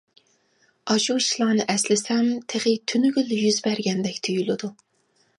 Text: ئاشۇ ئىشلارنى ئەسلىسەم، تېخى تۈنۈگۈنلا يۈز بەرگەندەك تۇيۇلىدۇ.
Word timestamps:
ئاشۇ 0.93 1.15
ئىشلارنى 1.23 1.67
ئەسلىسەم، 1.73 2.31
تېخى 2.53 2.73
تۈنۈگۈنلا 2.93 3.37
يۈز 3.41 3.59
بەرگەندەك 3.69 4.17
تۇيۇلىدۇ. 4.29 4.71